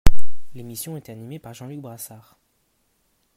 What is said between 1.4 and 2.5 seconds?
Jean-Luc Brassard.